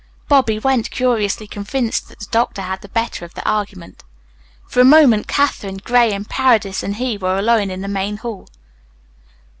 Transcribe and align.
Bobby 0.27 0.57
went, 0.57 0.89
curiously 0.89 1.45
convinced 1.45 2.07
that 2.09 2.17
the 2.19 2.25
doctor 2.31 2.63
had 2.63 2.69
had 2.71 2.81
the 2.81 2.89
better 2.89 3.23
of 3.23 3.35
the 3.35 3.47
argument. 3.47 4.03
For 4.67 4.79
a 4.79 4.83
moment 4.83 5.27
Katherine, 5.27 5.77
Graham, 5.77 6.25
Paredes, 6.25 6.81
and 6.81 6.95
he 6.95 7.19
were 7.19 7.37
alone 7.37 7.69
in 7.69 7.81
the 7.81 7.87
main 7.87 8.17
hall. 8.17 8.47